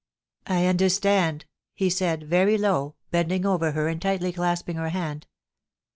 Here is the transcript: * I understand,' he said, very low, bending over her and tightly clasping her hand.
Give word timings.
* 0.29 0.43
I 0.47 0.65
understand,' 0.65 1.45
he 1.75 1.87
said, 1.91 2.23
very 2.23 2.57
low, 2.57 2.95
bending 3.11 3.45
over 3.45 3.73
her 3.73 3.87
and 3.87 4.01
tightly 4.01 4.33
clasping 4.33 4.77
her 4.77 4.89
hand. 4.89 5.27